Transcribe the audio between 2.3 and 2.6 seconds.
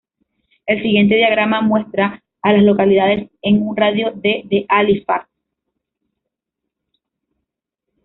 a